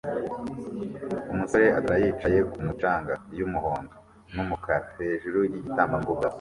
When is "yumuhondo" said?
3.37-3.95